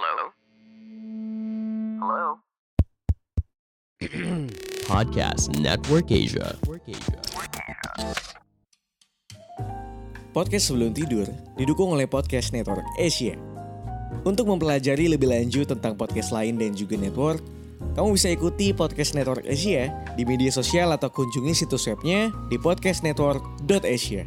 Hello? 0.00 0.32
Hello? 2.00 2.28
Podcast 4.88 5.52
Network 5.60 6.08
Asia. 6.08 6.56
Podcast 10.32 10.72
sebelum 10.72 10.96
tidur 10.96 11.28
didukung 11.60 11.92
oleh 11.92 12.08
Podcast 12.08 12.56
Network 12.56 12.88
Asia. 12.96 13.36
Untuk 14.24 14.48
mempelajari 14.48 15.12
lebih 15.12 15.28
lanjut 15.28 15.68
tentang 15.68 16.00
podcast 16.00 16.32
lain 16.32 16.56
dan 16.56 16.72
juga 16.72 16.96
network, 16.96 17.44
kamu 17.92 18.16
bisa 18.16 18.32
ikuti 18.32 18.72
Podcast 18.72 19.12
Network 19.12 19.44
Asia 19.44 19.92
di 20.16 20.24
media 20.24 20.48
sosial 20.48 20.96
atau 20.96 21.12
kunjungi 21.12 21.52
situs 21.52 21.84
webnya 21.92 22.32
di 22.48 22.56
podcastnetwork.asia. 22.56 24.24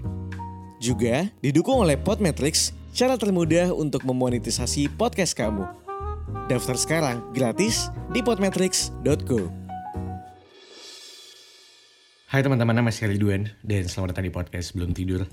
Juga 0.77 1.33
didukung 1.41 1.81
oleh 1.81 1.97
Podmetrics, 1.97 2.77
cara 2.93 3.17
termudah 3.17 3.73
untuk 3.73 4.05
memonetisasi 4.05 4.85
podcast 4.93 5.33
kamu. 5.33 5.65
Daftar 6.45 6.77
sekarang 6.77 7.17
gratis 7.33 7.89
di 8.13 8.21
podmetrics.co. 8.21 9.49
Hai 12.29 12.41
teman-teman, 12.45 12.77
nama 12.77 12.93
saya 12.93 13.13
Ridwan 13.13 13.49
dan 13.65 13.89
selamat 13.89 14.13
datang 14.13 14.25
di 14.29 14.33
podcast 14.33 14.77
Belum 14.77 14.93
Tidur. 14.93 15.25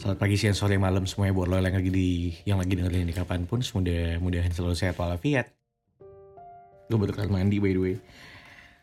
Selamat 0.00 0.18
pagi, 0.18 0.36
siang, 0.40 0.56
sore, 0.56 0.80
malam 0.80 1.04
semuanya 1.04 1.36
buat 1.36 1.48
lo 1.48 1.60
yang 1.60 1.76
lagi 1.76 1.92
di 1.92 2.08
yang 2.48 2.56
lagi 2.56 2.72
dengerin 2.72 3.04
ini 3.04 3.12
kapan 3.12 3.44
pun. 3.44 3.60
Semoga 3.60 4.16
mudahan 4.16 4.52
selalu 4.52 4.76
sehat 4.76 4.96
walafiat. 4.96 5.52
Gue 6.88 6.96
baru 7.00 7.12
kelar 7.12 7.32
mandi 7.32 7.60
by 7.60 7.72
the 7.76 7.80
way. 7.80 7.96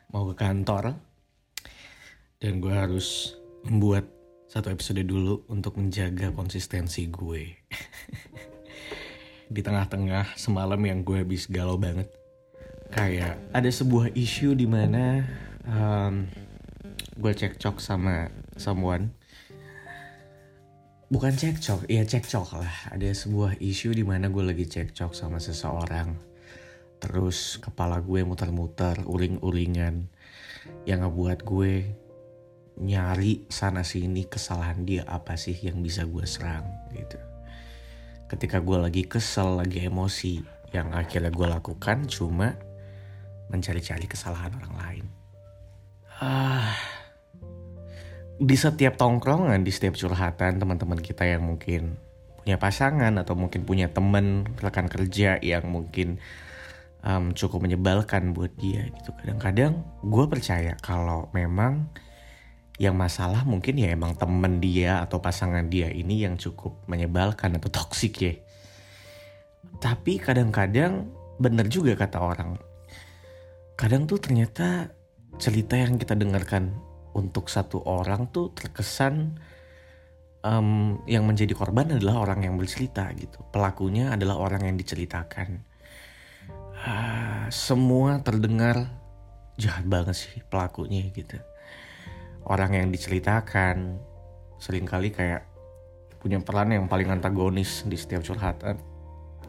Mau 0.10 0.30
ke 0.34 0.36
kantor. 0.38 0.98
Dan 2.40 2.64
gue 2.64 2.72
harus 2.72 3.36
membuat 3.68 4.08
satu 4.50 4.74
episode 4.74 5.06
dulu 5.06 5.46
untuk 5.52 5.78
menjaga 5.78 6.34
konsistensi 6.34 7.06
gue. 7.10 7.44
di 9.50 9.66
tengah-tengah 9.66 10.38
semalam 10.38 10.78
yang 10.78 11.02
gue 11.02 11.26
habis 11.26 11.50
galau 11.50 11.76
banget. 11.76 12.06
Kayak 12.94 13.42
ada 13.50 13.70
sebuah 13.70 14.14
isu 14.14 14.54
di 14.54 14.70
mana 14.70 15.26
um, 15.66 16.30
gue 17.18 17.34
cekcok 17.34 17.82
sama 17.82 18.30
someone. 18.58 19.10
Bukan 21.10 21.34
cekcok, 21.34 21.90
iya 21.90 22.06
cekcok 22.06 22.62
lah. 22.62 22.74
Ada 22.94 23.10
sebuah 23.26 23.58
isu 23.58 23.98
di 23.98 24.06
mana 24.06 24.30
gue 24.30 24.46
lagi 24.46 24.70
cekcok 24.70 25.18
sama 25.18 25.42
seseorang. 25.42 26.14
Terus 27.00 27.60
kepala 27.64 28.04
gue 28.04 28.22
muter-muter, 28.28 29.04
uring-uringan. 29.08 30.08
Yang 30.84 31.00
ngebuat 31.08 31.40
gue 31.48 31.72
nyari 32.80 33.48
sana 33.52 33.84
sini 33.84 34.24
kesalahan 34.28 34.88
dia 34.88 35.04
apa 35.04 35.36
sih 35.36 35.56
yang 35.56 35.84
bisa 35.84 36.08
gue 36.08 36.24
serang 36.24 36.64
gitu 36.96 37.20
ketika 38.30 38.62
gue 38.62 38.78
lagi 38.78 39.04
kesel, 39.10 39.58
lagi 39.58 39.90
emosi, 39.90 40.40
yang 40.70 40.94
akhirnya 40.94 41.34
gue 41.34 41.48
lakukan 41.50 42.06
cuma 42.06 42.54
mencari-cari 43.50 44.06
kesalahan 44.06 44.54
orang 44.62 44.76
lain. 44.78 45.06
Ah, 46.22 46.78
di 48.38 48.54
setiap 48.54 49.02
tongkrongan, 49.02 49.66
di 49.66 49.74
setiap 49.74 49.98
curhatan 49.98 50.62
teman-teman 50.62 51.02
kita 51.02 51.26
yang 51.26 51.42
mungkin 51.42 51.98
punya 52.40 52.62
pasangan 52.62 53.18
atau 53.18 53.34
mungkin 53.34 53.66
punya 53.66 53.90
teman 53.90 54.46
rekan 54.62 54.86
kerja 54.86 55.42
yang 55.42 55.66
mungkin 55.66 56.22
um, 57.04 57.32
cukup 57.36 57.64
menyebalkan 57.64 58.32
buat 58.36 58.52
dia 58.60 58.88
gitu. 58.90 59.12
Kadang-kadang 59.20 59.84
gue 60.04 60.26
percaya 60.28 60.74
kalau 60.80 61.28
memang 61.32 61.88
yang 62.80 62.96
masalah 62.96 63.44
mungkin 63.44 63.76
ya 63.76 63.92
emang 63.92 64.16
temen 64.16 64.64
dia 64.64 65.04
atau 65.04 65.20
pasangan 65.20 65.68
dia 65.68 65.92
ini 65.92 66.24
yang 66.24 66.40
cukup 66.40 66.80
menyebalkan 66.88 67.60
atau 67.60 67.68
toksik 67.68 68.16
ya. 68.24 68.34
Tapi 69.84 70.20
kadang-kadang 70.20 71.12
bener 71.40 71.68
juga 71.68 71.96
kata 72.00 72.20
orang. 72.20 72.56
Kadang 73.76 74.08
tuh 74.08 74.20
ternyata 74.20 74.92
cerita 75.40 75.76
yang 75.80 75.96
kita 76.00 76.16
dengarkan 76.16 76.76
untuk 77.16 77.48
satu 77.48 77.84
orang 77.84 78.28
tuh 78.32 78.52
terkesan 78.56 79.40
um, 80.44 81.00
yang 81.08 81.28
menjadi 81.28 81.56
korban 81.56 81.96
adalah 81.96 82.28
orang 82.28 82.48
yang 82.48 82.56
bercerita 82.56 83.08
gitu. 83.16 83.44
Pelakunya 83.52 84.16
adalah 84.16 84.40
orang 84.40 84.68
yang 84.68 84.76
diceritakan. 84.76 85.69
Uh, 86.80 87.46
semua 87.52 88.24
terdengar 88.24 88.88
jahat 89.60 89.84
banget 89.84 90.16
sih 90.16 90.40
pelakunya 90.48 91.12
gitu 91.12 91.36
orang 92.48 92.72
yang 92.72 92.88
diceritakan 92.88 94.00
sering 94.60 94.88
kali 94.88 95.12
kayak 95.14 95.46
punya 96.20 96.42
peran 96.44 96.76
yang 96.76 96.86
paling 96.92 97.08
antagonis 97.08 97.88
di 97.88 97.96
setiap 97.96 98.22
curhatan. 98.26 98.76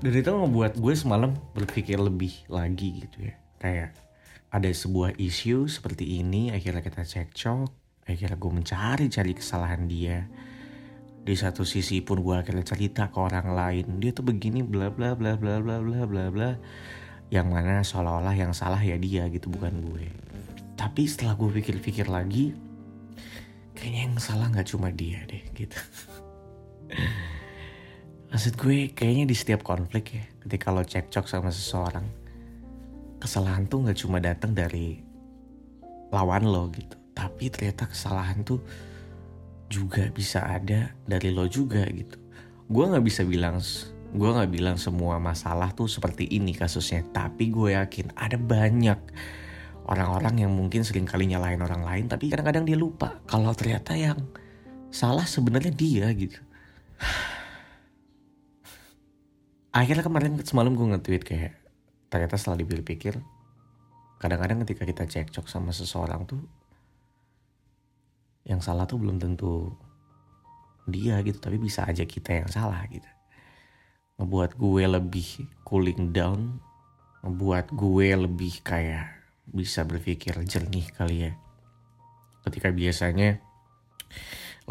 Dan 0.00 0.12
itu 0.16 0.30
membuat 0.32 0.78
gue 0.78 0.94
semalam 0.94 1.34
berpikir 1.52 1.98
lebih 1.98 2.46
lagi 2.46 3.04
gitu 3.04 3.26
ya. 3.26 3.34
Kayak 3.60 3.90
ada 4.54 4.70
sebuah 4.70 5.18
isu 5.18 5.66
seperti 5.66 6.22
ini, 6.22 6.54
akhirnya 6.54 6.80
kita 6.80 7.04
cekcok, 7.04 7.68
akhirnya 8.06 8.38
gue 8.38 8.52
mencari-cari 8.54 9.32
kesalahan 9.36 9.84
dia. 9.90 10.30
Di 11.20 11.36
satu 11.36 11.68
sisi 11.68 12.00
pun 12.00 12.24
gue 12.24 12.32
akhirnya 12.32 12.64
cerita 12.64 13.12
ke 13.12 13.18
orang 13.20 13.52
lain, 13.52 14.00
dia 14.00 14.14
tuh 14.16 14.24
begini 14.24 14.64
bla 14.64 14.88
bla 14.88 15.12
bla 15.12 15.36
bla 15.36 15.60
bla 15.60 15.82
bla 15.84 16.00
bla 16.06 16.24
bla. 16.32 16.50
Yang 17.30 17.46
mana 17.46 17.82
seolah-olah 17.86 18.34
yang 18.34 18.50
salah 18.50 18.82
ya 18.82 18.98
dia 18.98 19.30
gitu 19.30 19.48
bukan 19.48 19.78
gue. 19.80 20.10
Tapi 20.74 21.06
setelah 21.06 21.38
gue 21.38 21.50
pikir-pikir 21.62 22.10
lagi, 22.10 22.52
kayaknya 23.78 24.00
yang 24.10 24.16
salah 24.18 24.50
nggak 24.50 24.68
cuma 24.68 24.90
dia 24.90 25.22
deh 25.30 25.44
gitu. 25.54 25.78
Maksud 28.30 28.54
gue 28.58 28.90
kayaknya 28.94 29.26
di 29.26 29.34
setiap 29.34 29.66
konflik 29.66 30.14
ya, 30.14 30.24
ketika 30.46 30.70
lo 30.70 30.86
cekcok 30.86 31.26
sama 31.26 31.50
seseorang, 31.50 32.06
kesalahan 33.18 33.66
tuh 33.66 33.86
nggak 33.86 33.98
cuma 33.98 34.22
datang 34.22 34.54
dari 34.54 35.02
lawan 36.14 36.46
lo 36.46 36.70
gitu, 36.70 36.94
tapi 37.14 37.50
ternyata 37.50 37.90
kesalahan 37.90 38.42
tuh 38.46 38.62
juga 39.70 40.06
bisa 40.10 40.46
ada 40.46 40.94
dari 41.06 41.30
lo 41.30 41.46
juga 41.46 41.86
gitu. 41.90 42.18
Gue 42.70 42.84
nggak 42.86 43.02
bisa 43.06 43.22
bilang, 43.26 43.58
gue 44.10 44.26
nggak 44.26 44.50
bilang 44.50 44.74
semua 44.74 45.22
masalah 45.22 45.70
tuh 45.70 45.86
seperti 45.86 46.26
ini 46.26 46.50
kasusnya, 46.50 47.06
tapi 47.14 47.54
gue 47.54 47.78
yakin 47.78 48.10
ada 48.18 48.34
banyak 48.34 48.98
orang-orang 49.86 50.46
yang 50.46 50.50
mungkin 50.50 50.82
sering 50.82 51.06
kali 51.06 51.30
nyalahin 51.30 51.62
orang 51.62 51.82
lain 51.82 52.04
tapi 52.10 52.30
kadang-kadang 52.30 52.66
dia 52.66 52.78
lupa 52.78 53.18
kalau 53.26 53.50
ternyata 53.54 53.94
yang 53.94 54.18
salah 54.90 55.26
sebenarnya 55.26 55.70
dia 55.70 56.10
gitu. 56.10 56.38
Akhirnya 59.78 60.02
kemarin 60.02 60.42
semalam 60.42 60.74
gue 60.74 60.86
nge-tweet 60.90 61.22
kayak 61.22 61.54
ternyata 62.10 62.34
setelah 62.34 62.66
dipikir-pikir 62.66 63.14
kadang-kadang 64.18 64.66
ketika 64.66 64.82
kita 64.82 65.04
cekcok 65.06 65.46
sama 65.46 65.70
seseorang 65.70 66.26
tuh 66.26 66.42
yang 68.42 68.58
salah 68.58 68.90
tuh 68.90 68.98
belum 68.98 69.22
tentu 69.22 69.70
dia 70.90 71.22
gitu. 71.22 71.38
Tapi 71.38 71.62
bisa 71.62 71.86
aja 71.86 72.02
kita 72.02 72.42
yang 72.42 72.50
salah 72.50 72.82
gitu 72.90 73.19
ngebuat 74.20 74.60
gue 74.60 74.84
lebih 74.84 75.48
cooling 75.64 76.12
down 76.12 76.60
ngebuat 77.24 77.72
gue 77.72 78.08
lebih 78.16 78.60
kayak 78.60 79.20
bisa 79.48 79.84
berpikir 79.84 80.36
jernih 80.44 80.86
kali 80.92 81.16
ya. 81.28 81.32
Ketika 82.44 82.72
biasanya 82.72 83.40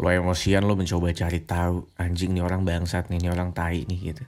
lo 0.00 0.08
emosian 0.08 0.64
lo 0.66 0.74
mencoba 0.74 1.12
cari 1.14 1.42
tahu 1.42 1.86
anjing 1.98 2.34
nih 2.34 2.42
orang 2.42 2.66
bangsat 2.66 3.12
nih, 3.12 3.26
nih 3.26 3.30
orang 3.30 3.54
tai 3.54 3.86
nih 3.86 4.14
gitu. 4.14 4.24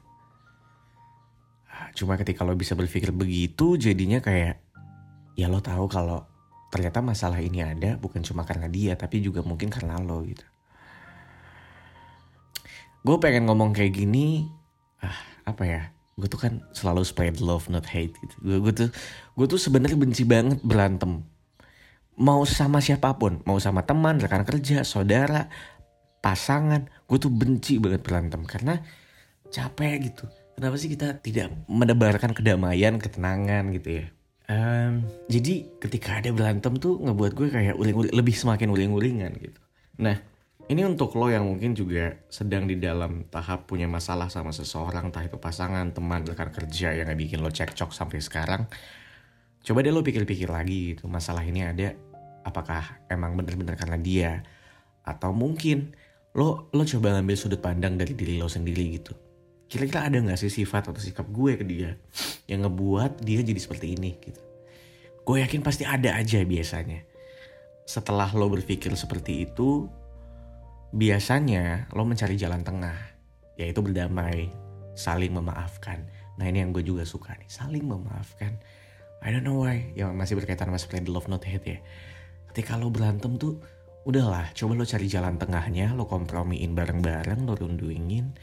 Cuma 2.03 2.15
ketika 2.15 2.47
lo 2.47 2.54
bisa 2.54 2.78
berpikir 2.78 3.10
begitu 3.10 3.75
jadinya 3.75 4.22
kayak 4.22 4.62
ya 5.34 5.47
lo 5.50 5.59
tahu 5.59 5.91
kalau 5.91 6.22
ternyata 6.71 7.04
masalah 7.04 7.43
ini 7.43 7.60
ada 7.60 7.99
bukan 7.99 8.25
cuma 8.25 8.47
karena 8.49 8.71
dia 8.71 8.94
tapi 8.94 9.19
juga 9.19 9.43
mungkin 9.43 9.69
karena 9.69 9.98
lo 9.98 10.22
gitu. 10.22 10.45
Gue 13.03 13.18
pengen 13.18 13.51
ngomong 13.51 13.75
kayak 13.75 13.98
gini 13.98 14.47
ah 15.03 15.19
apa 15.45 15.63
ya? 15.66 15.83
Gue 16.15 16.28
tuh 16.28 16.41
kan 16.41 16.63
selalu 16.72 17.03
spread 17.03 17.43
love 17.43 17.66
not 17.69 17.84
hate 17.84 18.15
gitu. 18.22 18.34
Gue 18.41 18.57
gue 18.63 18.72
tuh 18.72 18.89
gue 19.37 19.47
tuh 19.51 19.60
sebenarnya 19.60 19.99
benci 19.99 20.22
banget 20.22 20.63
berantem. 20.63 21.27
Mau 22.16 22.45
sama 22.47 22.78
siapa 22.78 23.16
pun 23.19 23.43
mau 23.45 23.59
sama 23.59 23.83
teman 23.83 24.21
rekan 24.21 24.47
kerja 24.47 24.87
saudara 24.87 25.51
pasangan 26.22 26.87
gue 26.87 27.19
tuh 27.19 27.33
benci 27.33 27.83
banget 27.83 28.07
berantem. 28.07 28.47
Karena 28.47 28.78
capek 29.51 30.13
gitu. 30.13 30.25
Kenapa 30.53 30.77
sih 30.77 30.89
kita 30.93 31.19
tidak 31.19 31.51
menebarkan 31.66 32.37
kedamaian 32.37 33.01
ketenangan 33.01 33.72
gitu 33.75 34.04
ya? 34.04 34.07
Um, 34.53 35.07
jadi 35.33 35.65
ketika 35.81 36.21
ada 36.21 36.28
berantem 36.34 36.77
tuh 36.77 37.01
ngebuat 37.01 37.33
gue 37.33 37.49
kayak 37.49 37.75
uling-uling 37.78 38.13
lebih 38.13 38.37
semakin 38.37 38.69
uling-ulingan 38.69 39.33
gitu. 39.41 39.60
Nah 40.03 40.21
ini 40.72 40.89
untuk 40.89 41.13
lo 41.21 41.28
yang 41.28 41.45
mungkin 41.45 41.77
juga 41.77 42.16
sedang 42.33 42.65
di 42.65 42.80
dalam 42.80 43.28
tahap 43.28 43.69
punya 43.69 43.84
masalah 43.84 44.33
sama 44.33 44.57
seseorang 44.57 45.13
entah 45.13 45.21
itu 45.21 45.36
pasangan 45.36 45.92
teman 45.92 46.24
rekan 46.24 46.48
kerja 46.48 46.97
yang 46.97 47.13
bikin 47.13 47.45
lo 47.45 47.53
cekcok 47.53 47.92
sampai 47.92 48.24
sekarang. 48.24 48.65
Coba 49.60 49.84
deh 49.84 49.92
lo 49.92 50.01
pikir-pikir 50.01 50.48
lagi 50.48 50.97
gitu 50.97 51.07
masalah 51.07 51.45
ini 51.45 51.63
ada 51.63 51.92
apakah 52.48 53.04
emang 53.13 53.36
bener-bener 53.36 53.77
karena 53.77 54.01
dia? 54.01 54.33
Atau 55.04 55.36
mungkin 55.36 55.92
lo 56.33 56.72
lo 56.72 56.83
coba 56.89 57.21
ngambil 57.21 57.36
sudut 57.36 57.60
pandang 57.60 58.01
dari 58.01 58.16
diri 58.16 58.41
lo 58.41 58.48
sendiri 58.48 58.97
gitu. 58.97 59.13
Kira-kira 59.68 60.09
ada 60.09 60.16
nggak 60.18 60.41
sih 60.41 60.51
sifat 60.51 60.89
atau 60.89 60.98
sikap 60.98 61.28
gue 61.28 61.54
ke 61.60 61.65
dia 61.68 62.01
yang 62.48 62.66
ngebuat 62.66 63.21
dia 63.21 63.45
jadi 63.45 63.60
seperti 63.60 63.95
ini 63.95 64.16
gitu? 64.18 64.41
Gue 65.22 65.45
yakin 65.45 65.63
pasti 65.63 65.84
ada 65.84 66.18
aja 66.18 66.42
biasanya. 66.42 67.04
Setelah 67.86 68.33
lo 68.34 68.48
berpikir 68.51 68.91
seperti 68.97 69.47
itu 69.47 69.86
biasanya 70.92 71.89
lo 71.97 72.04
mencari 72.04 72.36
jalan 72.36 72.60
tengah 72.60 72.97
yaitu 73.56 73.80
berdamai 73.80 74.53
saling 74.92 75.33
memaafkan 75.33 76.04
nah 76.36 76.48
ini 76.48 76.65
yang 76.65 76.71
gue 76.72 76.84
juga 76.84 77.04
suka 77.09 77.33
nih 77.36 77.48
saling 77.48 77.84
memaafkan 77.84 78.56
I 79.22 79.33
don't 79.33 79.44
know 79.47 79.65
why 79.65 79.92
yang 79.97 80.12
masih 80.16 80.36
berkaitan 80.36 80.68
sama 80.68 80.80
spread 80.80 81.09
love 81.09 81.28
not 81.28 81.44
hate 81.44 81.65
ya 81.65 81.78
ketika 82.53 82.77
lo 82.77 82.92
berantem 82.92 83.41
tuh 83.41 83.60
udahlah 84.04 84.53
coba 84.53 84.77
lo 84.77 84.84
cari 84.84 85.09
jalan 85.09 85.41
tengahnya 85.41 85.97
lo 85.97 86.04
kompromiin 86.04 86.77
bareng-bareng 86.77 87.48
lo 87.48 87.56
runduingin 87.56 88.36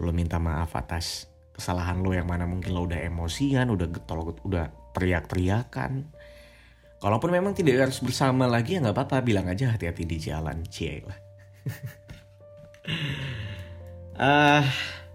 lo 0.00 0.10
minta 0.14 0.40
maaf 0.40 0.72
atas 0.78 1.30
kesalahan 1.60 2.00
lo 2.00 2.16
yang 2.16 2.24
mana 2.24 2.48
mungkin 2.48 2.72
lo 2.72 2.88
udah 2.88 3.04
emosian, 3.04 3.68
udah 3.68 3.92
getol, 3.92 4.32
udah 4.48 4.72
teriak-teriakan. 4.96 6.08
Kalaupun 7.00 7.30
memang 7.32 7.52
tidak 7.52 7.84
harus 7.84 8.00
bersama 8.00 8.48
lagi 8.48 8.80
ya 8.80 8.84
nggak 8.84 8.96
apa-apa, 8.96 9.20
bilang 9.20 9.44
aja 9.44 9.76
hati-hati 9.76 10.08
di 10.08 10.16
jalan, 10.16 10.64
cie 10.64 11.04
lah. 11.04 11.29
Uh, 14.18 14.64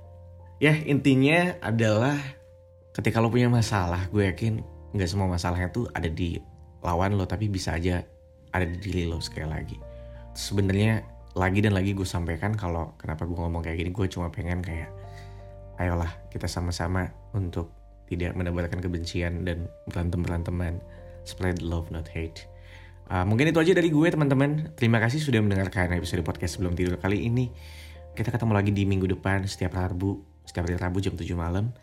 ya 0.66 0.74
intinya 0.86 1.58
adalah 1.62 2.18
ketika 2.96 3.20
lo 3.20 3.28
punya 3.32 3.52
masalah, 3.52 4.08
gue 4.10 4.30
yakin 4.30 4.64
nggak 4.96 5.10
semua 5.10 5.28
masalahnya 5.28 5.70
tuh 5.72 5.92
ada 5.92 6.08
di 6.08 6.40
lawan 6.86 7.20
lo, 7.20 7.28
tapi 7.28 7.52
bisa 7.52 7.76
aja 7.76 8.04
ada 8.56 8.64
di 8.64 8.78
diri 8.80 9.04
lo 9.10 9.20
sekali 9.20 9.48
lagi. 9.50 9.78
Sebenarnya 10.36 11.04
lagi 11.36 11.60
dan 11.60 11.76
lagi 11.76 11.92
gue 11.92 12.08
sampaikan 12.08 12.56
kalau 12.56 12.96
kenapa 12.96 13.28
gue 13.28 13.36
ngomong 13.36 13.60
kayak 13.60 13.84
gini 13.84 13.92
gue 13.92 14.08
cuma 14.08 14.32
pengen 14.32 14.64
kayak 14.64 14.88
ayolah 15.84 16.08
kita 16.32 16.48
sama-sama 16.48 17.12
untuk 17.36 17.76
tidak 18.08 18.32
menebarkan 18.40 18.80
kebencian 18.80 19.44
dan 19.44 19.68
berantem 19.92 20.24
beranteman 20.24 20.80
spread 21.28 21.60
love 21.60 21.92
not 21.92 22.08
hate 22.08 22.48
uh, 23.10 23.25
mungkin 23.25 23.50
itu 23.50 23.60
aja 23.62 23.74
dari 23.75 23.90
gue 23.92 24.07
teman-teman. 24.07 24.74
Terima 24.78 24.98
kasih 25.02 25.22
sudah 25.22 25.42
mendengarkan 25.42 25.94
episode 25.98 26.22
podcast 26.25 26.57
sebelum 26.57 26.74
tidur 26.74 26.98
kali 26.98 27.25
ini. 27.28 27.52
Kita 28.16 28.31
ketemu 28.31 28.54
lagi 28.56 28.72
di 28.72 28.88
minggu 28.88 29.06
depan 29.12 29.44
setiap 29.44 29.75
Rabu 29.75 30.24
setiap 30.46 30.69
hari 30.69 30.78
Rabu 30.78 31.02
jam 31.02 31.18
7 31.18 31.25
malam. 31.36 31.74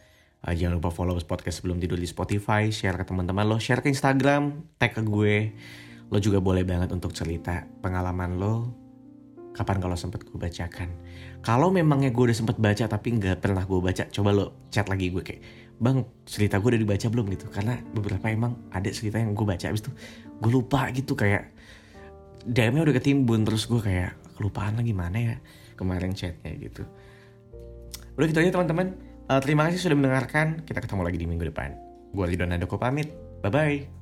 Uh, 0.42 0.54
jangan 0.54 0.78
lupa 0.78 0.90
follow 0.90 1.14
podcast 1.22 1.62
sebelum 1.62 1.78
tidur 1.78 1.98
di 1.98 2.08
Spotify 2.08 2.70
share 2.74 2.98
ke 2.98 3.04
teman-teman 3.06 3.46
lo 3.46 3.62
share 3.62 3.78
ke 3.78 3.90
Instagram 3.90 4.66
tag 4.78 4.96
ke 4.96 5.02
gue. 5.02 5.54
Lo 6.10 6.18
juga 6.18 6.42
boleh 6.42 6.66
banget 6.66 6.92
untuk 6.92 7.14
cerita 7.14 7.64
pengalaman 7.80 8.36
lo 8.36 8.82
kapan 9.52 9.78
kalau 9.78 9.96
sempet 9.96 10.24
gue 10.24 10.36
bacakan. 10.40 10.88
Kalau 11.44 11.68
memangnya 11.68 12.08
gue 12.08 12.24
udah 12.32 12.36
sempet 12.36 12.56
baca 12.56 12.88
tapi 12.88 13.08
nggak 13.20 13.44
pernah 13.44 13.62
gue 13.68 13.78
baca, 13.78 14.08
coba 14.08 14.30
lo 14.32 14.46
chat 14.72 14.88
lagi 14.88 15.12
gue 15.12 15.20
kayak, 15.20 15.42
bang 15.82 16.06
cerita 16.22 16.62
gue 16.62 16.78
udah 16.78 16.80
dibaca 16.80 17.06
belum 17.10 17.26
gitu? 17.34 17.46
Karena 17.50 17.74
beberapa 17.90 18.30
emang 18.30 18.70
ada 18.70 18.86
cerita 18.94 19.18
yang 19.18 19.34
gue 19.34 19.42
baca 19.42 19.66
abis 19.66 19.82
itu 19.82 19.92
gue 20.38 20.50
lupa 20.50 20.86
gitu 20.94 21.18
kayak 21.18 21.50
DM-nya 22.46 22.82
udah 22.86 22.94
ketimbun 22.98 23.42
terus 23.42 23.66
gue 23.66 23.82
kayak 23.82 24.14
kelupaan 24.38 24.78
lagi 24.78 24.94
mana 24.94 25.18
ya 25.18 25.36
kemarin 25.74 26.14
chatnya 26.14 26.54
gitu. 26.54 26.86
Udah 28.14 28.26
gitu 28.30 28.38
aja 28.38 28.54
teman-teman. 28.54 28.94
Uh, 29.26 29.40
terima 29.42 29.66
kasih 29.66 29.90
sudah 29.90 29.96
mendengarkan. 29.98 30.62
Kita 30.62 30.78
ketemu 30.78 31.02
lagi 31.02 31.18
di 31.18 31.26
minggu 31.26 31.44
depan. 31.50 31.74
Gue 32.14 32.30
Ridwan 32.30 32.54
Andoko 32.54 32.76
pamit. 32.78 33.10
Bye-bye. 33.42 34.01